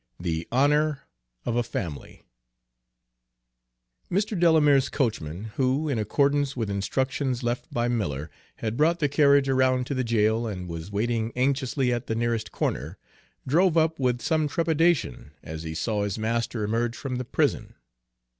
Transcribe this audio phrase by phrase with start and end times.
[0.19, 1.01] XXV THE HONOR
[1.45, 2.23] OF A FAMILY
[4.09, 4.39] Mr.
[4.39, 9.85] Delamere's coachman, who, in accordance with instructions left by Miller, had brought the carriage around
[9.85, 12.97] to the jail and was waiting anxiously at the nearest corner,
[13.45, 17.75] drove up with some trepidation as he saw his master emerge from the prison.